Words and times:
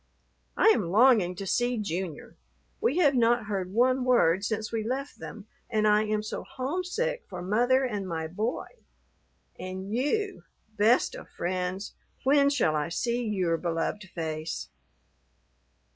I 0.57 0.69
am 0.69 0.89
longing 0.89 1.35
to 1.35 1.45
see 1.45 1.77
Junior. 1.77 2.35
We 2.81 2.97
have 2.97 3.13
not 3.13 3.45
heard 3.45 3.71
one 3.71 4.03
word 4.03 4.43
since 4.43 4.71
we 4.71 4.83
left 4.83 5.19
them, 5.19 5.45
and 5.69 5.87
I 5.87 6.05
am 6.05 6.23
so 6.23 6.43
homesick 6.43 7.23
for 7.29 7.43
mother 7.43 7.83
and 7.83 8.07
my 8.07 8.25
boy. 8.25 8.65
And 9.59 9.93
you, 9.93 10.41
best 10.75 11.13
of 11.13 11.29
friends, 11.29 11.93
when 12.23 12.49
shall 12.49 12.75
I 12.75 12.89
see 12.89 13.23
your 13.25 13.57
beloved 13.57 14.05
face? 14.15 14.69